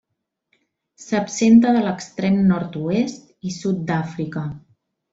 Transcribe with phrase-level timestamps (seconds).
[1.07, 4.49] S'absenta de l'extrem nord-oest i sud d'Àfrica.